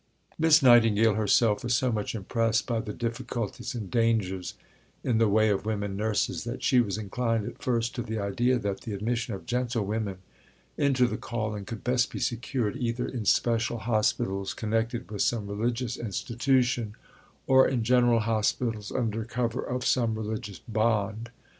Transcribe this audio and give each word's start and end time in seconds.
Miss 0.39 0.63
Nightingale 0.63 1.13
herself 1.13 1.63
was 1.63 1.75
so 1.75 1.91
much 1.91 2.15
impressed 2.15 2.65
by 2.65 2.79
the 2.79 2.91
difficulties 2.91 3.75
and 3.75 3.91
dangers 3.91 4.55
in 5.03 5.19
the 5.19 5.29
way 5.29 5.49
of 5.49 5.63
women 5.67 5.95
nurses, 5.95 6.43
that 6.43 6.63
she 6.63 6.79
was 6.81 6.97
inclined 6.97 7.45
at 7.45 7.61
first 7.61 7.93
to 7.93 8.01
the 8.01 8.17
idea 8.17 8.57
that 8.57 8.81
the 8.81 8.95
admission 8.95 9.35
of 9.35 9.45
gentlewomen 9.45 10.17
into 10.75 11.05
the 11.05 11.17
calling 11.17 11.65
could 11.65 11.83
best 11.83 12.11
be 12.11 12.17
secured, 12.19 12.75
either 12.77 13.07
in 13.07 13.25
special 13.25 13.77
hospitals 13.77 14.55
connected 14.55 15.11
with 15.11 15.21
some 15.21 15.45
religious 15.45 15.97
institution, 15.97 16.95
or 17.45 17.67
in 17.67 17.83
general 17.83 18.21
hospitals 18.21 18.91
under 18.91 19.23
cover 19.23 19.61
of 19.61 19.85
some 19.85 20.15
religious 20.15 20.57
bond. 20.57 21.29